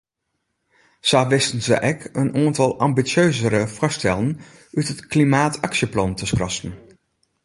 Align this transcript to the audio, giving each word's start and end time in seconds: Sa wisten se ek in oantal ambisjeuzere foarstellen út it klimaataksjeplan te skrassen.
Sa 1.09 1.21
wisten 1.31 1.61
se 1.67 1.77
ek 1.91 1.99
in 2.21 2.35
oantal 2.41 2.71
ambisjeuzere 2.87 3.61
foarstellen 3.77 4.29
út 4.77 4.87
it 4.93 5.05
klimaataksjeplan 5.11 6.11
te 6.19 6.25
skrassen. 6.31 6.73